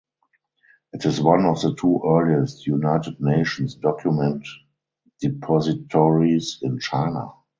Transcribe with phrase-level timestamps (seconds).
[0.93, 4.47] It is one of the two earliest United Nations document
[5.21, 7.33] depositories in China.